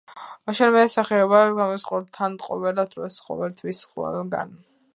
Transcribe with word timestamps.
შენი 0.59 0.71
მე 0.75 0.85
სახება 0.93 1.41
დამსდევს 1.59 2.09
თან 2.19 2.37
ყოველ 2.45 2.81
დროს 2.95 3.19
ყოველ 3.29 3.57
თვის 3.61 3.83
ყოველ 3.95 4.31
გან 4.37 4.57